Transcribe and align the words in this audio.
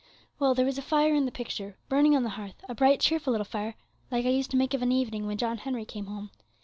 Well, 0.39 0.55
there 0.55 0.65
was 0.65 0.79
a 0.79 0.81
fire 0.81 1.13
in 1.13 1.25
the 1.25 1.31
picture, 1.31 1.77
burning 1.87 2.15
on 2.15 2.23
the 2.23 2.29
hearth, 2.31 2.63
a 2.67 2.73
bright, 2.73 3.01
cheerful, 3.01 3.33
little 3.33 3.45
fire, 3.45 3.75
like 4.09 4.25
I 4.25 4.29
used 4.29 4.49
to 4.49 4.57
make 4.57 4.73
of 4.73 4.81
an 4.81 4.91
evening 4.91 5.27
when 5.27 5.37
John 5.37 5.59
Henry 5.59 5.85
came 5.85 6.07
home. 6.07 6.31